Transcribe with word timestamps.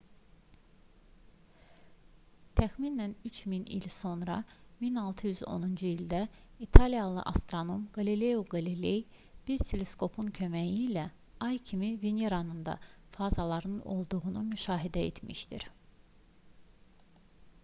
təxminən 2.59 3.11
3000 3.25 3.67
il 3.75 3.83
sonra 3.95 4.37
1610-cu 4.85 5.87
ildə 5.97 6.21
italiyalı 6.67 7.25
astronom 7.33 7.83
qalileo 7.97 8.39
qaliley 8.55 8.97
bir 9.51 9.65
teleskopun 9.73 10.31
köməyi 10.39 10.73
ilə 10.87 11.03
ay 11.49 11.59
kimi 11.73 11.89
veneranın 12.07 12.63
da 12.71 12.75
fazalarının 13.19 13.85
olduğunu 13.97 14.43
müşahidə 14.55 15.05
etmişdir 15.11 15.67